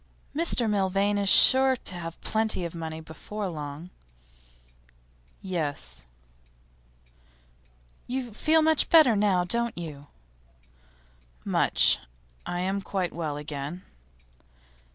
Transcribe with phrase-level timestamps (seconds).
[0.35, 3.91] 'Mr Milvain is sure to have plenty of money before long.'
[5.43, 6.01] 'Yes.'
[8.07, 10.07] 'You feel much better now, don't you?'
[11.45, 11.99] 'Much.
[12.47, 13.83] I am quite well again.